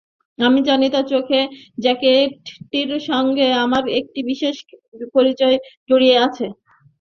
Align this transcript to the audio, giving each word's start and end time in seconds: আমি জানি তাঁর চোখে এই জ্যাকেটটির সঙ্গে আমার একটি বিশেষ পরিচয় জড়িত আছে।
আমি 0.39 0.59
জানি 0.67 0.85
তাঁর 0.93 1.05
চোখে 1.11 1.39
এই 1.41 1.47
জ্যাকেটটির 1.77 2.89
সঙ্গে 3.09 3.45
আমার 3.63 3.83
একটি 3.99 4.19
বিশেষ 4.31 4.55
পরিচয় 5.15 5.55
জড়িত 5.89 6.13
আছে। 6.25 6.45